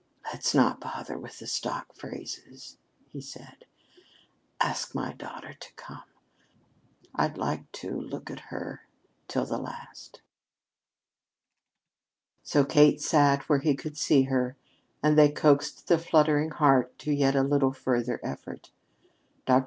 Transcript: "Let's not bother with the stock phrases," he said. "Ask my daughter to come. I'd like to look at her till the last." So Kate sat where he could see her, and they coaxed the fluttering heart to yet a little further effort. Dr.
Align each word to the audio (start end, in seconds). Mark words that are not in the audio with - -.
"Let's 0.33 0.55
not 0.55 0.79
bother 0.79 1.15
with 1.15 1.37
the 1.37 1.45
stock 1.45 1.93
phrases," 1.93 2.75
he 3.11 3.21
said. 3.21 3.65
"Ask 4.59 4.95
my 4.95 5.13
daughter 5.13 5.53
to 5.53 5.73
come. 5.75 6.05
I'd 7.13 7.37
like 7.37 7.71
to 7.73 8.01
look 8.01 8.31
at 8.31 8.49
her 8.49 8.87
till 9.27 9.45
the 9.45 9.59
last." 9.59 10.23
So 12.41 12.65
Kate 12.65 12.99
sat 12.99 13.47
where 13.47 13.59
he 13.59 13.75
could 13.75 13.95
see 13.95 14.23
her, 14.23 14.57
and 15.03 15.19
they 15.19 15.29
coaxed 15.29 15.87
the 15.87 15.99
fluttering 15.99 16.49
heart 16.49 16.97
to 16.97 17.11
yet 17.13 17.35
a 17.35 17.43
little 17.43 17.71
further 17.71 18.19
effort. 18.23 18.71
Dr. 19.45 19.59